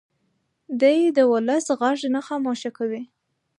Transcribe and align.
دی 0.81 0.97
د 1.17 1.17
ولس 1.31 1.65
غږ 1.79 1.99
نه 2.13 2.21
خاموشه 2.27 2.69
کوي. 2.77 3.01